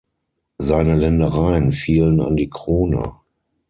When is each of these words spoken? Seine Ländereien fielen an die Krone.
Seine 0.57 0.95
Ländereien 0.95 1.71
fielen 1.73 2.21
an 2.21 2.35
die 2.35 2.49
Krone. 2.49 3.13